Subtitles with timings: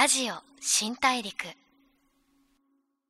[0.00, 1.44] ラジオ新大陸。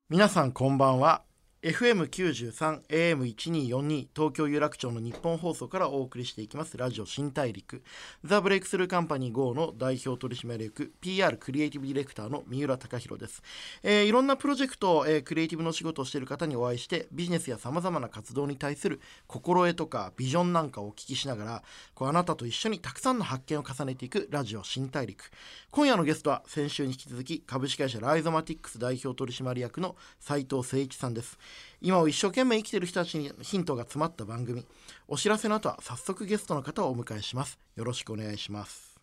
[0.08, 1.20] 皆さんこんばんは。
[1.60, 7.82] FM93 AM1242 東京有楽町の日本放送からお送りしていきますラジオ新大陸。
[8.22, 13.42] ザ・ブレイクスルーカンパニー GO の代表取締役 PR クリエイティブディレクターの三浦貴弘です、
[13.82, 21.62] えーいろんなプロジェクト、えークリエイティブの仕事をしている方にお会いしてビジネスやさまざまな活動に対する心得とかビジョンなんかをお聞きしながら
[21.96, 25.28] こうあなたと一緒にたくさんの発見を重ねていくラジオ新大陸。
[25.72, 31.36] 今夜のゲストは先週に引き続き株式会社ライゾマティックス代表取締役の斉藤誠一さんです。
[31.80, 34.66] 今を一生懸命生きている人たちにヒントが詰まった番組。
[35.06, 37.58] お知らせの後は早速ゲストの方をお迎えします。
[37.76, 38.98] よろしくお願いします。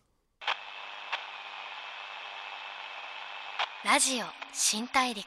[3.84, 5.24] ラジオ新大陸。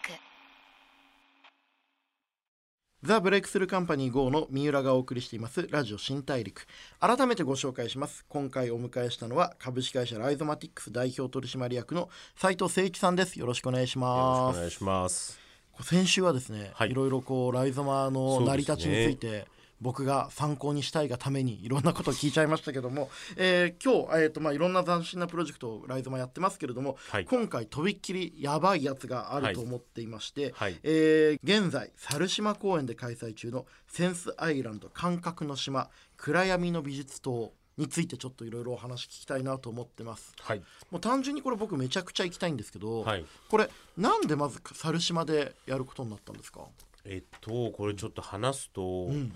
[3.01, 5.65] ザ・ブレイクスルーカンパニー GO の三浦がお送りしています。
[5.69, 6.67] ラジオ新大陸。
[6.99, 8.25] 改めてご紹介します。
[8.27, 13.39] 今回お迎えしたのは株式会社ライゾマティックス代表取締役の斉藤誠一さんです。
[13.39, 15.48] よろしくお願いしよろますしくお願いします。
[15.81, 16.91] 先週はですね、はい。
[16.91, 19.47] いろいろこうライゾマの成り立ちについて、
[19.81, 27.25] 僕が参考にしたいがためにいろんなことを聞いちゃいましたけども、えー今日、えーとまあ、いろんな斬新なプロジェクトをライゾマやってますけれども、はい。
[27.25, 30.77] 今回とびっきりやばいやつがあると思っていまして、はい。
[30.83, 40.33] えー現在猿島公園で開催中のセンスアイランド感覚の島暗闇の美術島についてちょっといろいろお話聞きたいなと思ってます。
[40.41, 40.61] はい。
[40.91, 43.25] もう単純にこれ僕めちゃくちゃ行きたいんですけど、はい。
[43.49, 46.61] これなんでまず猿島でやることになったんですか、
[47.05, 49.33] えっとこれちょっと話すと、ん。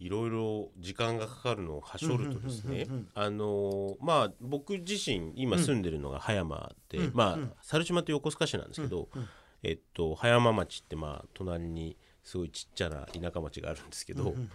[0.00, 7.10] いろいろ時間がかかるのをはしょるとですねあのまあ僕自身今住んでるのが葉山で、うん。
[7.14, 7.52] まあうん。
[7.62, 9.22] 猿島って横須賀市なんですけど、うん。
[9.22, 9.28] うん。
[9.62, 14.50] えっと葉山町ってまあ隣にすごいちっちゃな田舎町があるんですけど、うんうん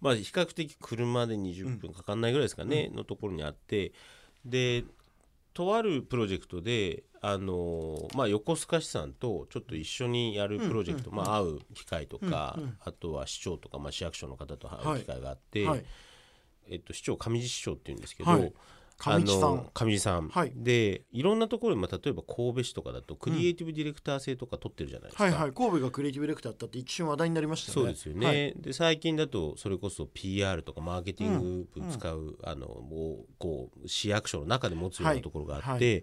[0.00, 3.92] まあ比較的車で20分かかんないぐらいですかね、のところにあって。
[4.44, 4.84] で
[5.52, 12.76] とあるプロジェクトであのまあ横須賀市さんとちょっと一緒にやるプロジェクト、まあ会う機会とか、うんうん。
[12.84, 15.00] あとは市長とか、まあ、市役所の方と会はい。
[15.00, 15.84] う機会があって、はい。
[16.68, 18.52] えっと、市長上地市長っていうんですけど、はい
[18.98, 19.48] 上地さん。
[19.48, 20.52] あの上地さん、はい。
[20.54, 25.24] でいろんなところで、まあ、例えば神戸市とかだとクリエイティブディレクター制とか取ってるじゃないですか。
[25.24, 25.52] はいはい。
[25.52, 27.88] 神戸がクリエイティブディレクターだったって一瞬話題になりましたよね。
[27.88, 28.54] そうですよね、はい。
[28.56, 35.94] で最近だとそれこそ PR とかマーケティング部使う、あのもうこう市役所の中で持つようなところがあって、はい。
[35.94, 36.00] は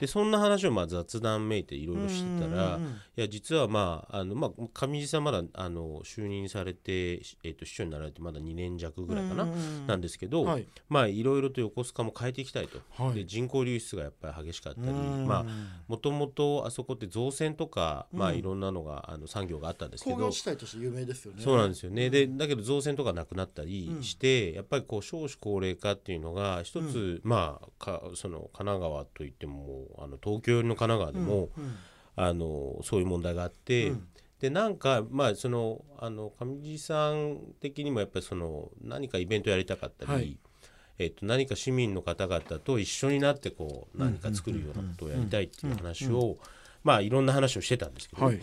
[0.00, 9.86] でそんな話をまあ雑談めいていろいろしてたら、うんうんうんいや実はまああの、まあ、上地さんまだあの就任されて、えっと市長になられてまだ2年弱ぐらいかな、うんうんうん。
[9.86, 10.66] なんですけど、はい。
[10.88, 13.14] まあいろいろと横須賀も変えていきたいと、はい。
[13.14, 18.38] で人口流出がやっぱり激しかったり、もともとあそこって造船とか、まあうん。
[18.38, 21.42] いろんなのがあの産業があったんですけど工業地帯として有名ですよね。
[21.42, 31.74] そうなんですよね、でだけど造船とかなくなったりして、やっぱりこう少子高齢化っていうのが一つ、まあかその神奈川といってもあの東京寄りの神奈川でも、うん
[32.16, 34.06] あのそういう問題があって、うん。
[34.40, 40.38] でなんかまあそのあの上地さん的にもやっぱりその何かイベントやりたかったり、はい。
[40.98, 46.36] えっと、何か市民の方々と一緒になってこう何か作るようなことをやりたいっていう話を、
[46.84, 48.40] まあいろんな話をしてたんですけど、はい。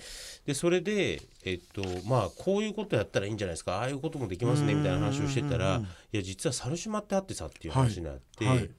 [0.48, 5.86] でそれで、えっとまあ、こういうことやったらいいんじゃないですかああいうこともできますねみたいな話をしてたら、うんうんうんうん。
[5.86, 8.70] いや実は猿島ってあってさっていう話になって、はいはい。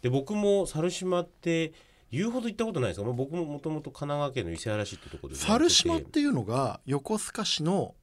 [0.00, 1.72] で僕も猿島って
[2.12, 7.94] 言うほど行ったことないですが、まあ、僕ももともと神奈川県の伊勢原市ってところで猿島っていうのが横須賀市の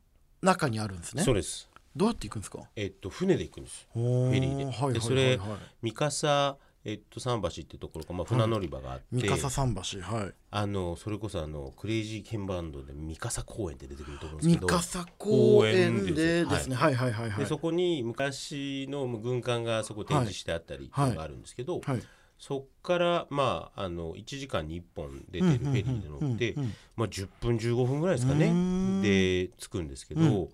[0.42, 1.24] 中にあるんですね。
[1.24, 2.60] そうです、どうやって行くんですか？
[2.76, 3.88] えっと、船で行くんです。
[3.94, 4.66] フフェリーで。
[4.66, 4.94] はいはいはいはい。
[4.94, 5.40] でそれ
[5.82, 10.34] 三笠、えっと、桟橋ってところか、まあ、船乗り場があって、三笠桟橋はい。
[10.52, 14.68] あのそれこそあのクレイジーケンバンドで三笠公園って出てくると思うんですけど。
[14.68, 22.04] 三笠公園でですよですねはいはいはいはいでそこに昔の軍艦がそこ展示してあったりっていうのがあるんですけど、はい
[22.46, 26.56] そっからまああの1時間に1本出てるフェリーで乗って、
[26.98, 28.52] まあ、10分15分ぐらいですかね。
[29.02, 30.50] で着くんですけど、うん。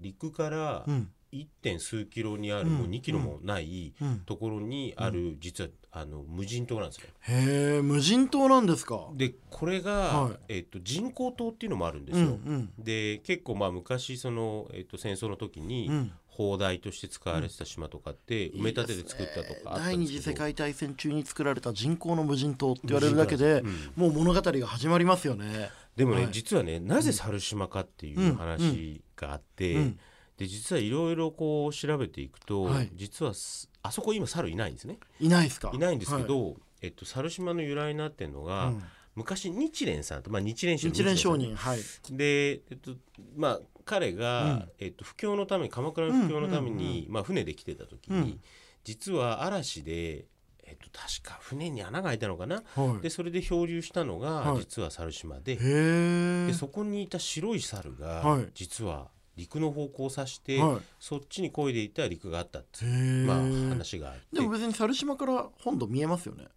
[0.00, 1.46] 陸からうん、1.
[1.62, 2.74] 点数キロにある、うん。
[2.78, 7.06] もう2キロもないうん、ところにある、実はあの無人島なんですよ。
[7.20, 9.08] へえ無人島なんですか？
[9.14, 10.36] でこれが、はい。
[10.48, 12.30] えっと人工島っていうのもあるんですうんよ。
[12.44, 12.72] うん。
[12.80, 23.92] で結構まあ昔その、えっと戦争の時に、うん砲台として使われてた島とかって埋め立てで作ったとかあった第二次世界大戦中に作られた人工の無人島って言われるだけで、うん。
[23.96, 25.68] もう物語が始まりますよね。
[25.96, 26.32] でもね、はい。
[26.32, 29.98] 実はねなぜ猿島かっていう話があって、うん。
[30.36, 32.90] で実はいろいろこう調べていくと、はい。
[32.94, 34.98] 実はすあそこ今猿いないんですね。
[35.18, 35.72] いないですか？
[35.74, 38.82] いないんですけど、えっと、猿島の由来になってるのが、うん
[39.18, 41.80] 昔日蓮さんと、まあ、日蓮宗の日蓮商人はい。
[42.10, 42.92] で、えっと
[43.36, 44.68] まあ、彼が、うん。
[44.78, 48.40] えっと、布教のために鎌倉の布教のために、うんまあ、船で来てた時に、うん。
[48.84, 50.26] 実は嵐で
[50.70, 53.02] えっと、確か船に穴が開いたのかな、はい。
[53.02, 54.60] でそれで漂流したのがはい。
[54.60, 58.46] 実は猿島で,、でそこにいた白い猿がはい。
[58.54, 60.80] 実は陸の方向を指して、はい。
[61.00, 63.36] そっちに漕いでいた陸があったってまあ、
[63.70, 64.20] 話があって。
[64.34, 66.48] でも別に猿島から本土見えますよね。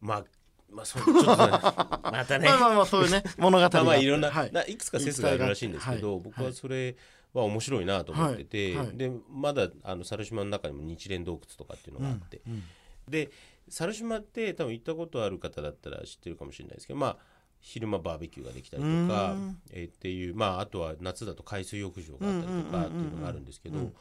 [0.00, 0.24] まあ
[0.72, 1.52] まあそうちょっとね
[2.12, 2.48] またね。
[2.48, 4.52] まあまあまあそういうね物語がまあまあいろんな、はい。
[4.52, 6.22] ないくつか説があるらしいんですけど、はい。
[6.22, 6.96] 僕はそれ
[7.32, 8.86] は面白いなと思ってて、はい。
[8.86, 8.96] はい。
[8.96, 12.62] でまだあの猿島の中にも日蓮洞窟とかっていうのがあって、うん
[13.08, 13.30] で
[13.68, 17.16] 猿島って多分行ったことある方だったら知ってるかもしれないですけどまあ
[17.60, 23.94] 昼間バーベキューができたりとかうん、えーっていうまああとは夏だと海水浴場があったりとかっていうのがあるんですけど、うんうんうん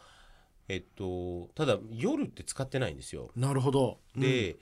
[0.71, 3.29] えっとただ夜って使ってないんですよ。
[3.35, 3.97] なるほど。
[4.15, 4.55] で、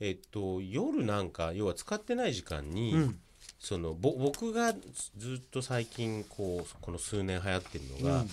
[0.00, 3.20] えっと夜なんか要は使ってない時間に、うん。
[3.58, 4.72] そのぼ僕が
[5.18, 8.30] ずっと最近こうこの数年流行ってるのが、うん。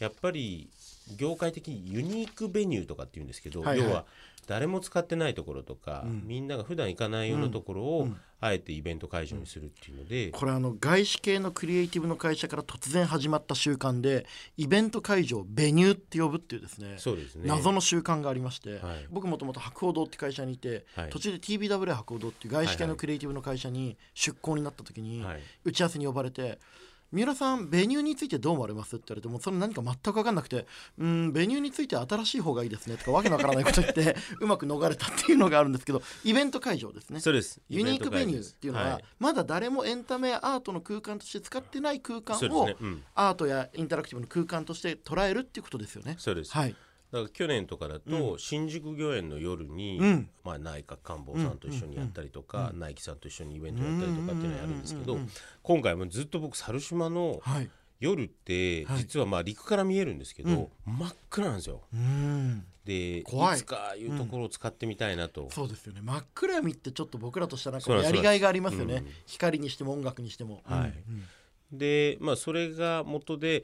[0.00, 0.68] やっぱり
[1.16, 3.88] 業界的にユニークベニューとかっていうんですけど、はいはい。
[3.88, 4.04] 要は
[4.46, 6.22] 誰も使ってないところとか、うん。
[6.26, 8.16] みんなが普段行かないようなところを、うん。
[8.40, 14.26] あえてイベント会場にするっていうので、これあの外資系のクリエイティブの会社から突然始まった習慣で
[14.58, 17.48] イベント会場をベニューって呼ぶっていうですねそうですね。
[17.48, 19.06] 謎の習慣がありまして、はい。
[19.10, 21.10] 僕もともと博報堂って会社にいて、はい。
[21.10, 25.40] 途中で TBW 博報堂っていう外資系はいはいのクリエイティブの会社に出向になった時に、はい。
[25.64, 26.58] 打ち合わせに呼ばれて
[27.14, 30.66] 「三浦さんベニューについてどう思われます?」って言われてもうそれ何か全く分かんなくて
[30.98, 37.20] 「うんベニューについては新しい方がいいですね」とかわけのわからないこと言って うまく逃れたっていうのがあるんですけどイベント会場ですね。
[37.20, 46.16] そうですユニークベニューっていうのは、はいまだ誰もエンタメやアートの空間として使ってない空間を、ねうんアートやインタラクティブの空間として捉えるっていうことですよね。
[46.18, 46.74] そうです、はい、
[47.14, 50.28] だから去年とかだと、新宿御苑の夜に、うん。
[50.42, 55.32] まあ、内閣官房さんと一緒にやったりとか、ナイキさんと一緒にイベントやったりとかっていうのをやるんですけど、うんうんうんうん。
[55.62, 57.70] 今回もずっと僕猿島のはい、
[58.00, 58.98] 夜ってはい。
[58.98, 61.82] 実はまあ陸から見えるんですけど、真っ暗なんですよ。
[61.94, 62.64] うん。
[62.84, 63.58] で怖い。
[63.58, 66.00] いつかいうところを使ってみたいなと、そうですよね。
[66.02, 69.06] 真っ暗闇ってちょっと僕らとしたらやりがいがありますよね、うん。
[69.26, 70.62] 光にしても音楽にしても。
[70.64, 70.88] はい。
[70.88, 71.78] うん。
[71.78, 73.62] でまあそれが元で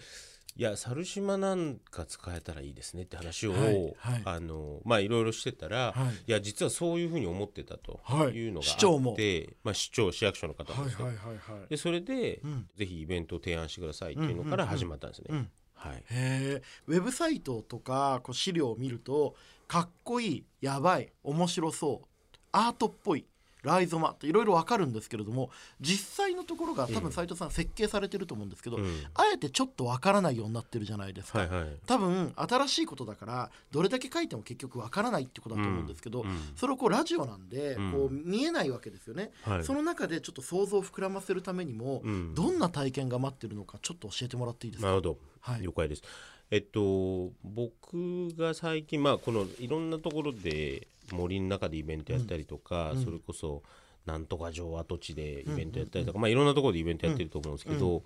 [0.56, 4.22] いや猿島なんか使えたらいいですねって話を、はいはい。
[4.24, 6.14] あのまあいろいろしてたら、はい。
[6.26, 8.28] い、や実はそういうふうに思ってたとはい。
[8.30, 9.16] いうのがあって、市長も。
[9.62, 11.68] まあ、市長市役所の方もですね、はいはいはいはい。
[11.68, 12.68] でそれで、うん。
[12.76, 15.26] ぜひイベントを提案してくださいっていうのから始まったんですね。
[15.30, 15.50] うん。
[15.74, 19.34] はい、へえウェブサイトとかこう資料を見ると
[19.66, 23.24] かっこいいやばい面白そうアートっぽい
[23.62, 28.84] ライゾマっていろいろわかるんですけれども実際のところが多分斉藤さん設計されてると思うんですけど、うん。
[29.14, 31.66] あえてちょっとわからないようになってるじゃないですか、はいはい。
[31.86, 36.36] 多分新しいことだからどれだけ書いても結局わからないってことだと思うんですけど、うんうん。
[36.56, 37.92] それをこうラジオなんでうん。
[37.92, 39.64] こう見えないわけですよね、はい。
[39.64, 42.34] その中でちょっと想像を膨らませるためにも、うん。
[42.34, 44.88] どんな体験が待ってるのかちょっと教えてもらっていいですか？
[44.88, 45.62] なるほど、はい。
[45.62, 46.02] 了解です。
[46.50, 53.62] えっと僕が最近まあこのいろんなところで森の中でイベントやったりとか、それこそ
[54.06, 58.02] なんとか城跡地でイベントやったりとか、まあいろんなところでイベントやってると思うんですけど、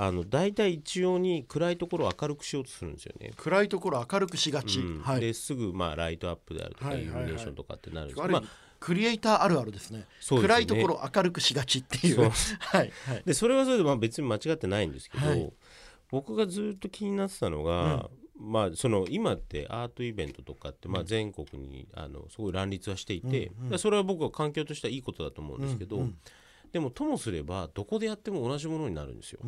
[0.00, 3.32] あの大体一様に暗いところを明るくしようとするんですよね。
[3.36, 5.02] 暗いところ明るくしがち、うん。
[5.02, 5.20] はい。
[5.20, 7.24] ですぐまあライトアップであるとか、はいはいはい。
[7.24, 9.98] イルミネーションとかってなるんですある意味けどまあクリエイターあるあるですね。
[9.98, 10.06] ね。
[10.40, 12.20] 暗いところ明るくしがちっていう。
[12.20, 12.30] はい
[12.60, 12.92] はい。
[13.24, 15.52] でそれはそれでまあ別に間違ってないんですけど、はい。
[16.10, 18.08] 僕がずっと気になってたのが、
[18.38, 23.64] まあその今ってアートイベントとかってまあ全国にあのすごい乱立はしていて、うん。
[23.64, 23.70] うん。
[23.70, 26.02] でそれは僕は環境としてはいいことだと思うんですけど、うん。
[26.02, 26.18] うん。
[26.72, 29.18] でもともすればどこでやっても同じものになるん。
[29.18, 29.40] ですよ。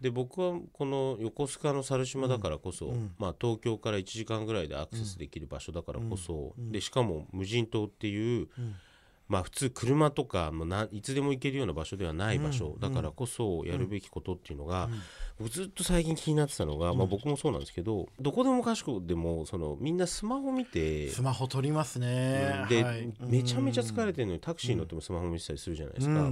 [0.00, 3.14] で僕はこの横須賀の猿島だからこそ、うん。
[3.18, 8.48] まあ、東京から1時間ぐらいでアクセスできる場所だからこそ、でしかも無人島っていう、ん
[9.30, 14.88] まあ、普通車とかもないつでも行けるような場所ではない場所、だからこそやるべきことっていうのが、
[15.38, 21.10] 僕ずっと最近気になってたのが、まあ、僕もそうなんですけどどこでもかしこでもそのみんなスマホ見て。
[21.10, 23.14] スマホ撮りますね、で、はい。
[23.20, 26.28] めちゃめちゃ疲れてるのにタクシーに乗ってもスマホ見てたりするじゃないですか。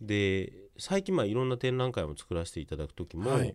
[0.00, 3.54] で最近まあいろんな展覧会も作らせていただく時も、はい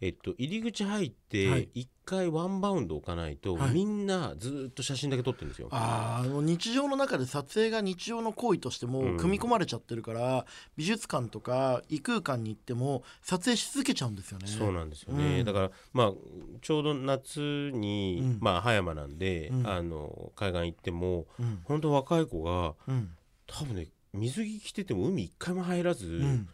[0.00, 1.12] えっと、入り口入っ
[1.50, 1.66] はい。
[1.66, 3.70] て一回ワンバウンド置かないと、はい。
[3.72, 5.68] みんなずっと写真だけ撮ってるんですよ。
[5.72, 9.16] あ日常の中で撮影が日常の行為としてもうん。
[9.16, 14.46] 組み込まれちゃってるから、美術館とか異空間に行っても撮影し続けちゃうんですよね。
[14.46, 15.44] そうなんですよね、うん。
[15.44, 16.12] だからまあ
[16.60, 18.38] ちょうど夏に、うん。
[18.40, 19.66] まあ葉山なんで、うん。
[19.66, 21.60] あの海岸行ってもうん。
[21.64, 23.10] 本当若い子がうん。
[23.46, 26.48] 多分ね水着着てても海一回も入らず、うん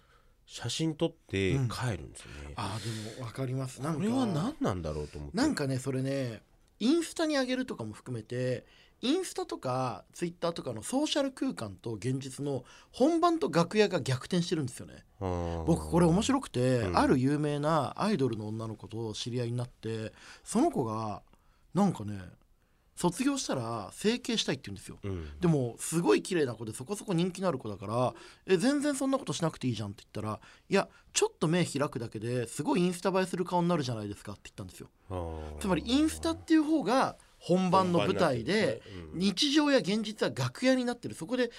[0.53, 2.53] 写真撮ってうん帰るんですよね。
[2.57, 5.37] あーでも分かりますなんかこれは何なんだろうと思って。
[5.37, 6.43] なんかねそれね
[6.79, 8.67] インスタに上げるとかも含めて
[9.01, 15.05] インスタとかツイッターとかのソーシャル空間と現実の本番と楽屋が逆転してるんですよね。
[15.67, 20.13] 僕これ面白くて、うんある有名なアイドルの女の子と知り合いになって
[20.45, 21.23] その子が
[21.73, 22.21] なんかね
[23.03, 24.99] 卒業したら整形したいって言うんですよ。
[25.03, 25.41] うん。
[25.41, 28.15] でもすごい綺麗な子でそこそこ人気のある子だから
[28.47, 34.89] え全然そんなことしなくていいじゃんって言ったらいやちょっと目開くだけですごいインスタ映えする顔になるじゃないですかって言ったんですよ。
[35.59, 38.83] つまりインスタっていう方が本番の舞台で
[39.15, 41.17] 日常や現実は楽屋になってる。
[41.17, 41.51] そこで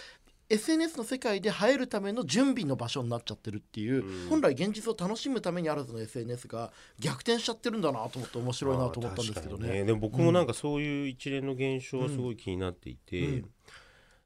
[0.53, 4.29] SNS の世界で映えるための準備の場所になっちゃってるっていう、うん。
[4.29, 9.81] 本来現実を楽しむためにあるはずの SNS が逆転しちゃってるんだなと思って面白いなと思ったんですけどね。
[9.81, 13.49] にでも僕もなんかそういう一連の現象はすごい気になっていて、うん。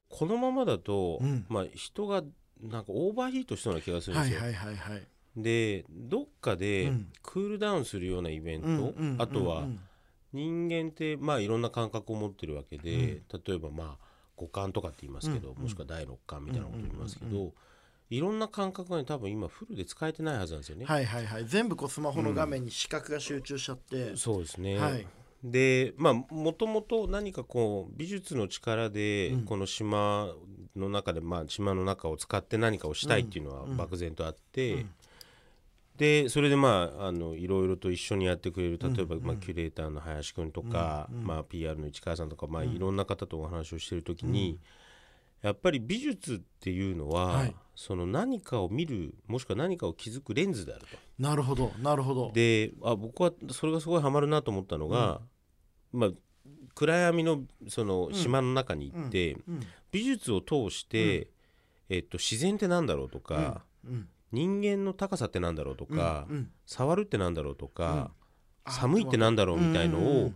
[0.09, 1.45] このままだと、うん。
[1.49, 2.23] まあ、人が
[2.61, 4.41] なんかオーバーヒートしそうな気がするんですよ。
[4.41, 5.07] はいはいはいはい。
[5.35, 7.07] でどっかでうん。
[7.21, 9.79] クールダウンするようなイベント、うんうんあとはうん。
[10.33, 14.07] 人間ってまあいろんな感覚を持ってるわけで、例えばまあ
[14.37, 15.63] 五感とかって言いますけど、うん。
[15.63, 17.53] もしくは第六感みたいなこと言いますけど、うんうん
[18.09, 20.85] いろんな感覚がね多分今フルで使えてないはずなんですよね。
[20.85, 21.45] はいはいはい。
[21.45, 25.05] 全部こうスマホの画面に視覚が集中しちゃって、そうですね、はい。
[25.43, 29.43] でまあもともと何かこう美術の力でうん。
[29.43, 30.33] この島
[30.73, 33.75] の中で、まあ、島の中を使って何かをしたいっていうのはうん。
[33.75, 34.89] 漠然とあって、うん
[35.97, 39.23] でそれでまああのいろいろと一緒にやってくれる例えば、うん。
[39.23, 42.69] まあ、キュレーターの林くんとか、まあ、PR の市川さんとか、まあ、うん。
[42.69, 44.59] いろんな方とお話をしてる時に、
[45.41, 47.55] やっぱり美術っていうのは、はい。
[47.75, 50.97] その何かを見るもしくは何かを気づくレンズであると。
[51.19, 52.31] なるほどなるほど。
[52.33, 55.21] であ僕はそれがすごいハマるなと思ったのが、
[55.93, 56.09] まあ、
[56.73, 61.29] 暗闇のその島の中に行って、うん美術を通して、
[61.87, 66.51] えっと、自然ってなんだろうとか、うん人間の高さってなんだろうとか、うんうん。
[66.65, 68.11] 触るってなんだろうとか、
[68.65, 70.35] あ寒いってなんだろうみたいのを、うんうんうん。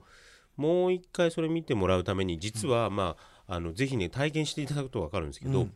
[0.58, 3.16] もう一回それ見てもらうために実は、ま
[3.48, 5.74] あ、あのぜひね体験していただくと分かるんですけど、うん。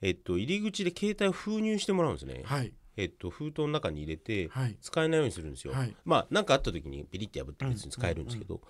[0.00, 2.42] えっと、入り口で携帯を封入してもらうんですね。
[2.44, 2.72] はい。
[2.96, 4.76] えっと、封筒の中に入れて、はい。
[4.80, 5.72] 使えないようにするんですよ。
[5.72, 5.94] はい。
[6.04, 8.60] まあ何かあった時にピリッて破って別に使えるんですけど、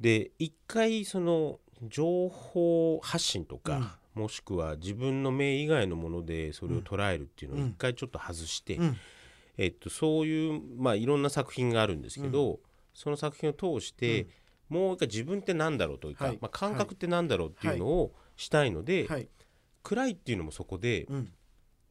[0.00, 7.70] で一回その情報発信とか、もしくは自分の目以外のものでそれを捉えるっていうのをうん。
[7.70, 8.96] 一回ちょっと外して、うん。
[9.56, 12.60] えっと、そういう、まあ、いろんな作品があるんですけど、
[12.92, 14.26] その作品を通して、
[14.68, 16.38] もう一回自分って何だろうというか、はい。
[16.40, 19.28] まあ、感覚って何だろうっていうのをしたいので、はい。
[19.82, 21.32] 暗いっていうのもそこで、うん。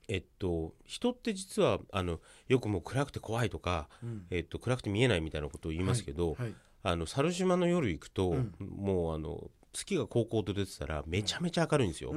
[0.09, 4.25] えっと、人って実はあのよくもう暗くて怖いとか、うん。
[4.29, 6.55] えっと、暗くて見えないみたいなことを言いますけど、はい。
[6.83, 8.53] あの猿島の夜行くと、うん。
[8.59, 12.11] もうあの月が高校と出てたらめちゃめちゃ明るいんですよ。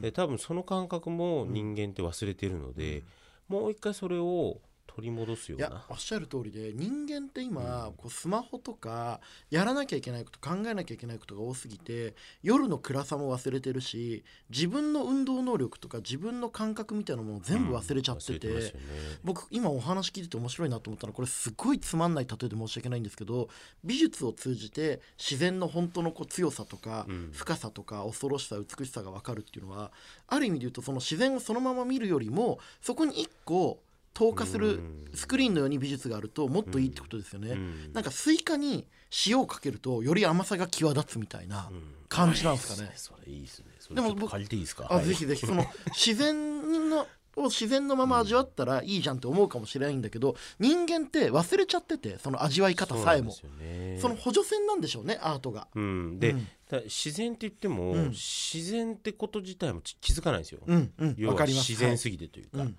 [0.00, 3.04] で多分その感覚も人間って忘れてるので、
[3.48, 5.84] もう一回それを取り戻すよいうやな。
[5.88, 18.80] おっしゃる通りで人間って今、こうスマホとかやらなきゃいけないこと考えなきゃいけないことが多すぎて夜の暗さも忘れてるし自分の運動能力とか自分の感覚みたいなものを全部忘れちゃってて、忘れますよね。
[19.24, 23.48] 僕今お話聞いてて面白いなと思ったのはこれすごいつまんない例えで申し訳ないんですけど
[23.82, 27.30] 美術を通じて自然の本当のこう強さとか、うん。
[27.32, 29.92] 深さとか恐ろしさ美しさが分かるっていうのは
[30.28, 33.80] ある意味で言うとその自然をそのまま見るよりもそこに一個
[34.14, 37.50] 透過するうんスクリーンのように美術があるともっといいってことですよね。
[37.50, 38.86] うんなんかスイカに
[39.26, 41.70] 塩をかけるとより甘さが際立つみたいな
[42.08, 42.92] 感じなんですかね。
[42.96, 43.66] それいいですね。
[43.94, 44.88] でもちょっと借りていいですか？
[44.90, 47.06] あはいぜひぜひその自然の
[47.36, 55.66] を自然のまま味わったらいいじゃんって思うかもしれないんだけど人間って忘れちゃっててその味わい方さえもその補助線なんでしょうねアートが。
[55.74, 60.60] うん、で、うんだ自然って言っても、うん自然ってこと自体もち気づかないんですよ。
[60.66, 61.68] うんうん要はわかります。
[61.70, 62.76] 自然すぎてというか、はいうん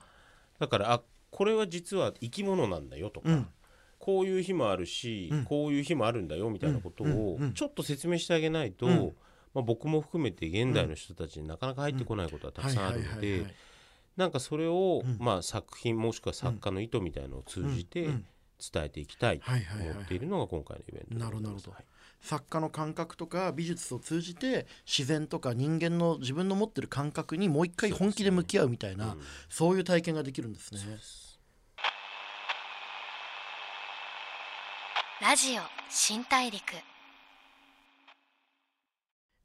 [0.57, 1.01] だからあ
[1.35, 3.47] これは実は生き物なんだよとか、うん。
[3.99, 5.43] こういう日もあるし、うん。
[5.43, 7.49] こういう日もあるんだよみたいなことうん。
[7.49, 9.13] をちょっと説明してあげないと、うん。
[9.53, 13.53] まあ、僕も含めて現代の人たちになかなか入ってこないことはたくさんあるのではい
[14.15, 15.17] なんかそれを、うん。
[15.19, 21.85] まあ、作品もしくは作家の意図みたいなのを通じて伝えていきたいと思っているのが今回のイベントなるほどはい
[22.21, 29.15] 作家の感覚とか美術を通じて自然とか人間の自分の持ってる感覚にもう一回本気で向き合うみたいな
[29.47, 30.79] そう,、うんいう体験ができるんですね。
[35.27, 36.61] ラジオ新大陸。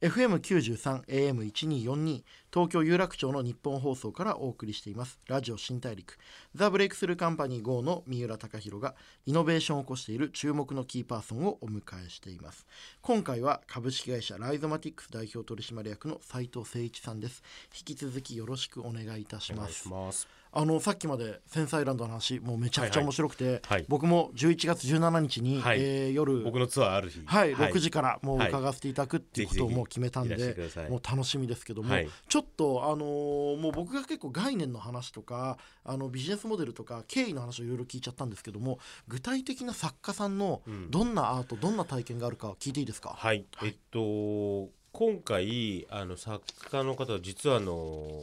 [0.03, 2.23] FM93 AM1242
[2.53, 5.19] 東京有楽町の日本放送からお送りしています。
[5.27, 6.19] ラジオ新大陸。
[6.55, 8.95] ザ・ブレイクスルーカンパニー GO の三浦貴大が
[9.25, 12.67] イノベーションを起こしている注目のキーパーソンをお迎えしています。
[13.01, 17.43] 今回は株式会社ライゾマティックス代表取締役の斉藤誠一さんです。
[17.75, 23.85] 引き続きよろしくお願いいたしお願いますしますあのさっきまでセンスアイランドの話もうめちゃくちゃ面白くて、はい。
[23.89, 25.79] 僕も11月17日に、はい。
[25.81, 27.23] えー夜僕のツアーある日。
[27.25, 30.57] はい、6時からもう伺わせていただくっていうことをもう決めたんで
[30.89, 32.09] もう楽しみですけども、はい。
[32.29, 38.79] ちょっとあのーもう僕が結構概念の話とかあのビジネスモデルとか経緯の話をいろいろ聞いちゃったんですけども
[39.09, 40.91] 具体的な作家さんのうん。
[40.91, 48.21] どんなアート、どんな体験があるか聞いていいですか、はい、えっと今回あの作家の方は実はあの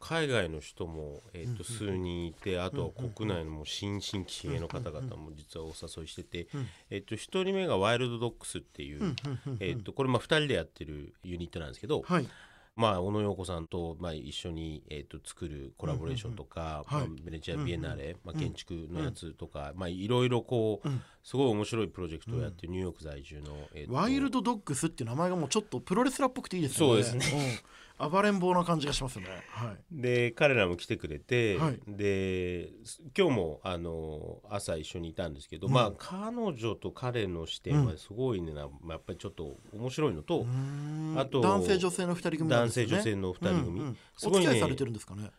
[0.00, 6.66] 海外の人も、えっと数人いてあとは国内のもう新進気鋭の方々も実はお誘いしてて、うん。
[6.90, 9.14] えっと、1人目がワイルドドッグスっていう、
[9.60, 12.28] えっと、これまあ2人でやってるユニットなんですけど、はい
[12.76, 18.40] まあ、小野洋子さんと、まあ、一緒に、えー、と作るコラボレーションとか、まあベネチアビエナーレ、まあ、うん。
[18.40, 21.00] 建築のやつとか、まあ、いろいろこう、うん。
[21.22, 23.92] すごい面白いプロジェクトをやってるニューヨーク在住の、えーと。
[23.92, 27.02] ワイルドドッグスっていう名前がもうちょっとプロレスラーっぽくていいですよね。
[27.04, 27.40] そうですうん、
[27.98, 29.28] 暴れん坊な感じがしますよね。
[29.50, 29.76] はい。
[29.92, 31.80] で彼らも来てくれて、はい。
[31.86, 35.72] です今日もあの朝一緒にいたんですけど、うん。
[35.72, 40.44] まあ彼女と彼の視点はすごいねな、まあやっぱりちょっと面白いのと、
[41.16, 43.96] あと男性女性の二人組なん男性女性の2人組、うんうん。
[44.16, 44.48] すごいね。
[44.48, 45.30] お付き合いされてるんですかね。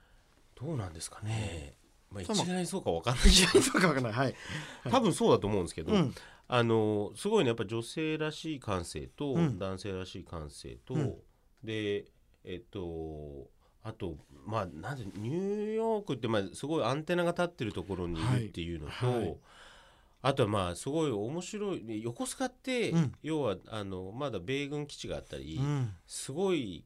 [0.55, 1.74] どうなんですかね、
[2.09, 4.13] まあ、一概にそうか分かんない一概にそうかわかんな い。
[4.13, 4.35] はい。
[4.89, 6.15] 多分そうだと思うんですけど、うん。
[6.47, 9.59] あのすごいねやっぱ女性らしい感性と、うん。
[9.59, 11.15] 男性らしい感性と、うん。
[11.62, 12.05] で
[12.45, 13.49] えっと
[13.83, 19.15] あとまあなんでニューヨークってまあすごいアンテナが立ってるところにいるっていうのと、はい。
[19.19, 19.37] はい
[20.21, 23.11] あとはまあすごい面白いね横須賀って、うん。
[23.21, 25.93] 要はあのまだ米軍基地があったり、うん。
[26.07, 26.83] すごい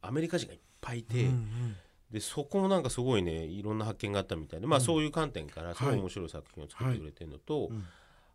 [0.00, 1.76] アメリカ人がいっぱいいて、うんうん。
[2.10, 4.84] でそこもなんかすごいねいろんな発見があったみたいで、まあうん。
[4.86, 6.00] そういう観点からすごいはい。
[6.00, 7.84] 面白い作品を作ってくれてるのと、うん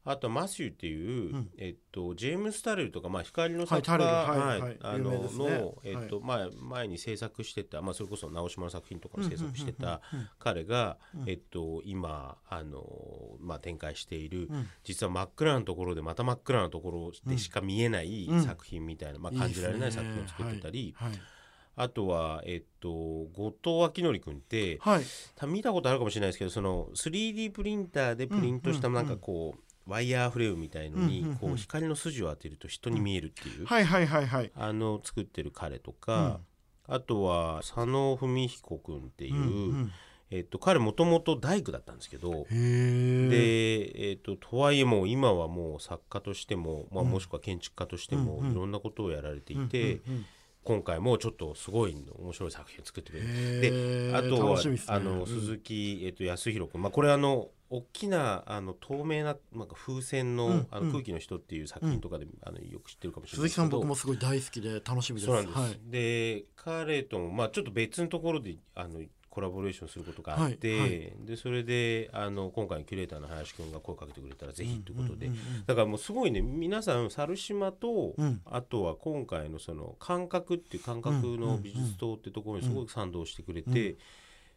[0.05, 1.49] あとマシューっていう、うん。
[1.57, 4.77] えっと、ジェームス・タレルとか、まあ、光の作家、はいはいはい。
[4.81, 5.29] あのね。
[5.31, 10.27] の、えっと前前に制作してた、まあ、それこそ直島の作品とかを制作してたうんうん。
[10.39, 11.29] 彼が、うん。
[11.29, 12.85] えっと、今あの、
[13.39, 14.67] まあ、展開している、うん。
[14.83, 18.43] 実は真っ暗なところでまた真っ暗なところでしか見えないうん。
[18.43, 21.09] 作品みたいな、まあ、感じられない作品を作ってたり、はい。
[21.11, 21.19] はい。
[21.75, 25.03] あとは、えっと、後藤明則君ってはい。
[25.47, 29.07] 見たことあるかもしれないですけどその 3D プリンターでプリントしたうんうんうん。
[29.07, 34.51] なんかこう、ワイヤーフレームみたいのに、こう光の筋を当てると人に見えるっていう、はいはいはいはい。
[34.55, 36.39] あの作ってる彼とか、
[36.87, 39.47] あとは佐野文彦君っていう、うんう
[39.83, 39.91] ん。
[40.31, 47.09] えっと、彼もともと大工だったんですけど、で、えっと、とはいえもう今はもう作家としても、まあ、うん。
[47.11, 50.01] もしくは建築家としてもいろんなことをやられていうんて、
[50.63, 53.29] 今回もちょっとすごい面白い作品を作ってくれる。
[53.29, 54.79] へーであとはね。
[54.87, 65.25] あのうん鈴木、えっと、康弘君、まあ、これあの大きなあの透明ななんか風船の,、うんあの空気の人っていう作品とかで、あのよく知ってるかもしれない鈴木さん僕ももすごい大好きで楽しみです。
[65.25, 65.79] そうなんです、はい。
[65.89, 70.89] で彼とも、まあ、ちょっと別のところであのコラボレーションすることがあって、はい。
[70.89, 71.13] はい。
[71.25, 78.41] でそれであの今回のキュレーターの林君が声かけてくれたらぜひということで、うんうんうんだからもうすごいね皆さん猿島と、うん。
[78.45, 83.97] あとは今回のその感覚っていう感覚の美術棟ってところにすごく賛同してくれて、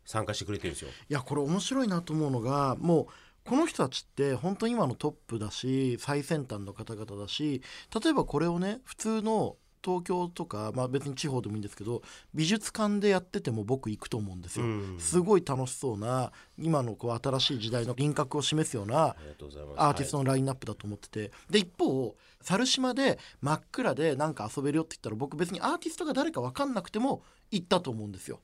[0.07, 0.89] 参加してくれてるんですよ。
[0.89, 3.07] いやこれ面白いなと思うのがもう
[3.45, 7.63] この人たちって本当に今のトップだし最先端の方々だし
[8.03, 12.03] 例えばこれをね普通の東京とか、まあ、別に地方でもいいんですけど
[12.35, 14.65] 美術館でやってても僕行くと思うんですよ。
[14.65, 19.15] うんすごい楽しそうな今のこう新しい時代の輪郭を示すような。
[19.77, 28.41] アーティストの、のラインナップだと思っててで一方猿島で真っ暗でなんか遊べるよって言ったら僕別にアーティストが誰か分かんなくても行ったと思うんですよ。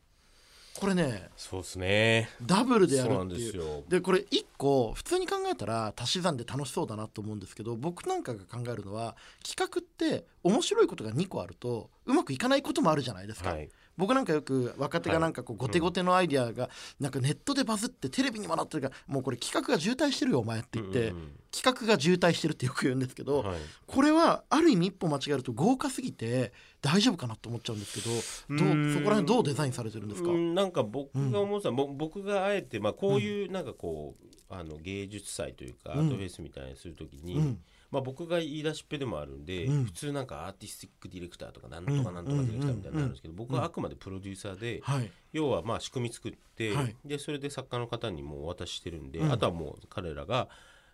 [0.80, 2.28] これねそうですね。
[2.42, 3.84] ダブルでやるっていうですよ。
[3.88, 13.50] でこれ1個普通に考えたら足し算で楽しそうだなと思うんですけど僕なんかが考えるのは企画って面白いことが2個あるとうまくいかないこともあるじゃないですか。
[13.50, 13.70] はい。
[13.96, 23.44] 僕なんかよく若手がなんかこうはいゴテゴテのアイディアがなんかネットでバズってテレビにもなってるからもうこれ企画が渋滞してるよお前って言ってうんうん企画が渋滞してるってよく言うんですけど。
[23.86, 26.50] これはある意味一歩間違えると豪華すぎて
[26.80, 28.00] 大丈夫かなと思っちゃうんです
[28.48, 28.94] けどどううん。
[28.94, 30.30] そこら辺どうデザインされてるんですか？
[30.30, 36.08] うんなんか僕が思ってた、ぼ僕があえて、まあ、こういうなんかこう、あの芸術祭というかアうん。
[36.08, 37.58] ートフェスみたいにするときに、うん
[37.92, 39.84] まあ、僕が言い出しっぺでもあるんで、うん。
[39.84, 45.10] 普通なんかアーティスティックディレクターとかなんとかなんとかディレクターみたいになるんですけど、僕はあくまでプロデューサーで、はい。
[45.32, 46.96] 要はまあ仕組み作って、はい。
[47.04, 49.30] でそれで作家の方にもうお渡ししてるんで、うん。
[49.32, 50.48] あとはもう彼らが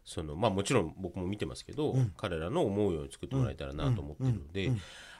[0.04, 2.12] そのまあもちろん僕も見てますけど、うん。
[2.16, 4.72] 彼らの思うように作ってもらえたらなと思ってるので、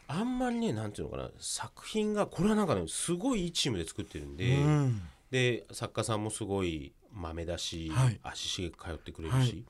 [0.09, 5.03] あんまりねなんていうのかな作品がこれはなんかねすごいいいチームで作ってるんで、うん。
[5.31, 8.19] で作家さんもすごい豆だし、はい。
[8.23, 9.51] 足しげく通ってくれるし、はい。
[9.51, 9.63] で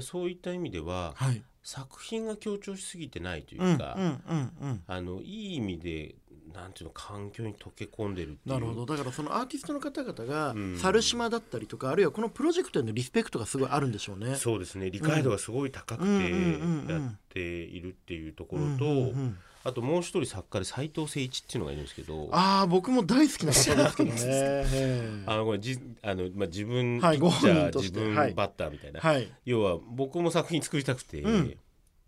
[0.00, 1.42] そういった意味では、はい。
[1.62, 4.82] 作品が強調しすぎてないというんうんうか、うんうん。
[4.86, 6.14] あのいい意味で
[6.54, 8.86] なんていうの環境に溶け込んでるなるほど。
[8.86, 10.78] だからそのアーティストの方々がうん。
[10.78, 14.36] 猿島だったりとかあるいはこのプロジェクトへのリスペクトがすごいあるんでしょうね。
[14.36, 14.90] そうですね。
[14.90, 17.02] 理解度がすごい高くてうんうんうんうんうん。
[17.02, 22.28] やっているっていうところと、うんうんうんあともう一人作家で斉藤誠一っていうのがいるんですけど。
[22.32, 24.16] ああ僕も大好きな方ですけどね。
[24.22, 29.30] え えあのこれじあの、まあ、自分ピはい自分バッターみたいな、はい。
[29.44, 31.56] 要は僕も作品作りたくて、うん。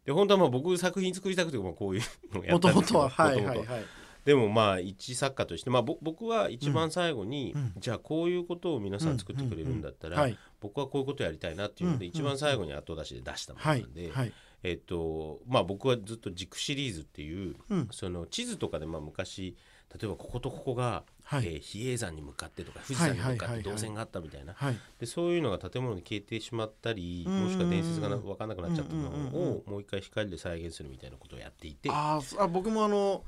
[0.04, 3.00] で本当はまあ僕作品作りたくてまあこういうのをやったんですけど。
[3.00, 3.26] もともとは。
[3.28, 3.84] はいはいはい。
[4.24, 7.72] でもまあ一作家として、まあ、ぼ僕は一番最後に、うん。
[7.76, 10.38] じゃあこういうことを皆さん作ってくれるんだったら、はい。
[10.60, 14.32] 僕はこういうことやりたいなっていうので、うん一番最後に後出しで出したものはいなんで、はい。
[14.62, 17.88] えっとまあ、僕はずっと軸シリーズっていう、うん。
[17.90, 19.56] その地図とかでまあ昔
[19.92, 21.46] 例えばこことここが、はい。
[21.46, 24.78] えー比叡山に向かってとか富士山に向かって動線があったみたいな、はい。
[24.98, 31.90] でそういうのが建物に消えてしまったりもしくは伝説がな分かんなくなっちゃったのをもう一回光で再現するみたいなことをやっていて。
[31.90, 33.24] あーあ僕もあの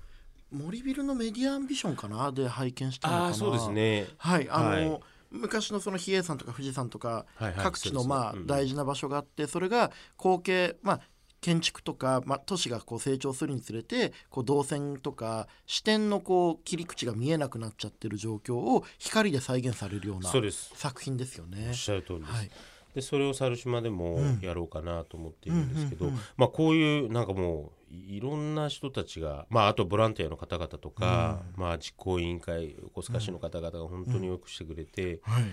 [0.51, 2.31] 森ビルのメディアアンビションかな？
[2.31, 3.35] で拝見したのかな？
[3.35, 3.70] そうです。
[3.70, 4.07] ね。
[4.18, 5.01] はいあの、はい。
[5.31, 8.47] 昔のその比叡山とか富士山とか各地のまあうん。
[8.47, 11.01] 大事な場所があってそれが後継まあ
[11.44, 20.30] 建築とか、まあ、都市がこう成長するにつれてこう動線とか視点のこう切り口が見えなくなっちゃってる状況を光で再現されるような
[20.74, 21.66] 作品ですよね。
[21.68, 21.74] おっ。
[21.74, 22.50] しゃる通りです、はい、
[22.94, 24.40] でそれを猿島でもうん。
[24.40, 35.44] やろうかなと思っているんですけど、うんうんうんまあ、こういうなんかもういいろんな人たちが、まあ、あとボランティアの方々とか、まあ、実行委員会横須賀市の方々が本当によくしてくれて、はい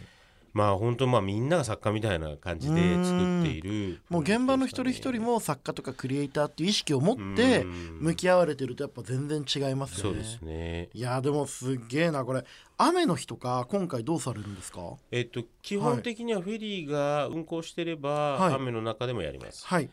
[0.53, 4.01] まあ本当まあみんなが作家みたいな感じで作っている。
[4.09, 10.11] もう現場の一人一人も作家とかクリエイターっていう意識を持って向き合われてるとやっぱ全然違いますよね。
[10.11, 10.89] そうですね。
[10.93, 12.43] いやでもすっげえなこれ。
[12.77, 14.81] 雨の日とか今回どうされるんですか？
[15.11, 18.53] えっと基本的にはフェリーが運航してれば、はい。
[18.55, 19.65] 雨の中でもやります。
[19.67, 19.89] はい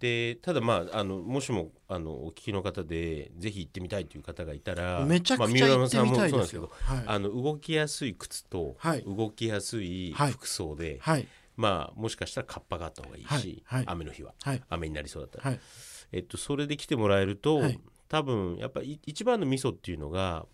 [0.00, 6.70] でただまああのもしもあのお聞きの方でぜひ行ってみたいという方がいたらめちゃくちゃ行ってみたいですよ。
[6.88, 7.04] まあ、はい。
[7.06, 9.02] あの動きやすい靴とはい。
[9.02, 11.26] 動きやすいはい服装で、はい。
[11.56, 14.62] まあもしかしたらカッパがあった方がいいし、雨の日ははい。
[14.68, 15.60] 雨になりそうだったら、はい。
[16.12, 17.80] えっと、それで来てもらえると、はい。
[18.08, 20.46] 多分やっぱり一番のミソっていうのが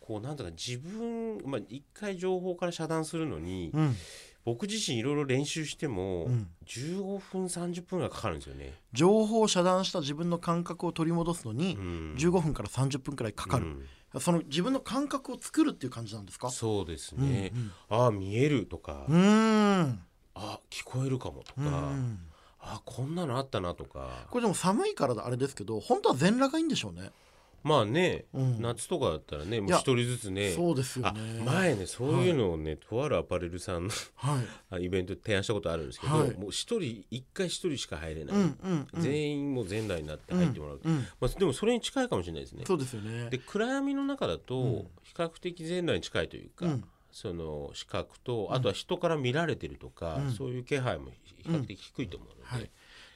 [0.00, 3.96] こうなんだか自分、まあ、一回情報から遮断するのに、うん
[4.44, 6.48] 僕自身いろいろ練習しても、うん。
[6.66, 8.72] 15分30分がかかるんですよね。
[8.92, 12.14] 情報を遮断した自分の感覚を取り戻すのにうん。
[12.16, 13.66] 15分から30分くらいかかる、
[14.14, 14.20] うん。
[14.20, 16.50] その自分の感覚を作るっていう感じなんですか？
[16.50, 20.02] そうですね、うんああ見えるとか、うーん。
[20.34, 22.20] あ聞こえるかもとか、うん
[22.62, 24.26] あこんなのあったなとか。
[24.30, 27.10] これでも寒いからあれですけど本当は全裸がいいんでしょうね、
[27.62, 28.60] まあね、うん。
[28.60, 30.52] 夏とかだったらねもう一人ずつね。
[30.52, 34.44] そうですよあね前ねそういうのをね、とあるアパレルさんのはい。
[34.70, 36.30] あイベントで提案したことあるんですけど、はい。
[36.36, 39.02] もう一人一回一人しか入れない、うんうんうん。
[39.02, 40.90] 全員もう全裸になって入ってもらう、う。
[40.90, 42.64] んまあ、でもそれに近いかもしれないですね。
[42.66, 43.28] そうですよね。
[43.30, 44.40] で暗闇の中だうん。
[44.40, 46.84] と比較的全裸に近いというか、うん。
[47.12, 50.32] その視覚とあとは人から見られてるとか、うん。
[50.32, 52.70] そういう気配も比較的低いと思うので、はい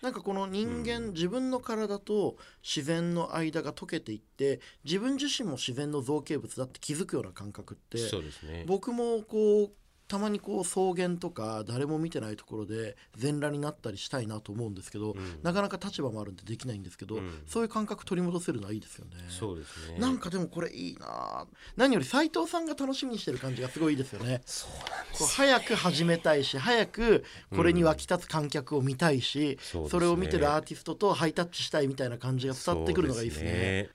[0.04, 8.64] なんかこの人間、自分の体と自然の間が溶けていって自分自身も自然の造形物だって気づくような感覚ってそうですね。
[8.66, 9.70] 僕もこう
[10.06, 15.16] たまにこう草原とか誰も見てないところで全裸になったりしたいなと思うんですけど、ん。
[15.42, 17.42] なかなか立場もあるんでできないんですけど、うん。
[17.46, 19.12] そういう感覚取り戻せるのはいいですよね。
[19.28, 19.98] そうですね。
[19.98, 21.46] なんかでもこれいいな。
[21.76, 24.42] 何より斉藤さんが楽しみにしてる感じがすごいいいですよね。
[24.44, 29.98] そうなんですこう早く始めたいし早くこれに沸き立つ観客を見たいし、そうですね。
[29.98, 33.88] それを見てるアーティストとハイタッチしたいみたいな感じが伝わってくるのがいいですね。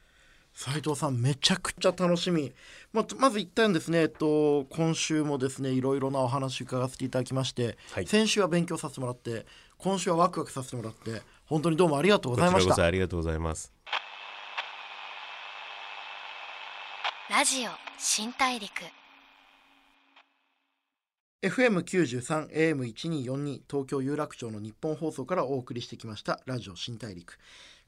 [0.61, 2.51] 斉藤さんめちゃくちゃ楽しみ。
[2.91, 8.05] ままず一旦ですね、えっと、今週もですねいろいろなお話伺わせていただきまして、はい。
[8.05, 9.45] 先週は勉強させてもらって
[9.77, 12.65] 今週はワクワクさせてもらって本当にどうもありがとうございました。
[12.65, 13.71] こちらこそありがとうございます。
[17.29, 18.69] ラジオ新大陸。
[21.41, 27.37] FM93 AM1242 東京有楽町の日本放送からお送りしてきましたラジオ新大陸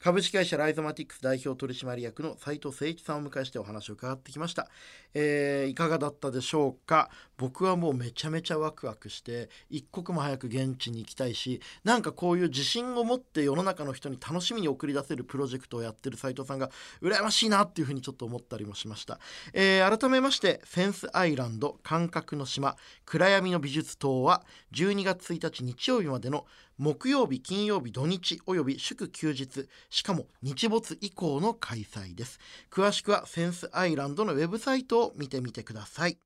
[0.03, 4.67] 株式会社ライゾマティックス代表取締役の斉藤誠一さんを迎えしてお話を伺ってきました、
[5.13, 7.11] えーいかがだったでしょうか？
[7.37, 16.71] 僕はもうめちゃめちゃワクワクして一刻も早く現地に行きたいしなんかこういう自信を持って世の中の人に楽しみに送り出せるプロジェクトをやってる斉藤さんが
[17.03, 19.19] 羨ましいなっていうふうにちょっと思ったりもしました、
[19.53, 26.45] えー改めましてセンスアイランド感覚の島暗闇の美術島は12月1日日曜日までの
[26.81, 32.39] 木曜日金曜日土日および祝休日しかも日没以降の開催です。
[32.71, 36.17] 詳しくはセンスアイランドのウェブサイトを見てみてください。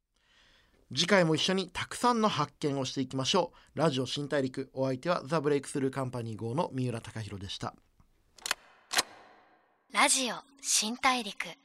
[0.96, 3.78] 次回も一緒にたくさんの発見をしていきましょう。
[3.78, 7.76] ラジオ新大陸お相手はザ・ブレイクスルーカンパニー号の三浦貴大でした。
[9.92, 11.65] ラジオ新大陸。